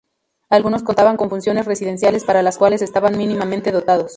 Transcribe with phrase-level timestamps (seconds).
[0.49, 4.09] Algunos contaban con funciones residenciales, para las cuales estaban mínimamente dotados.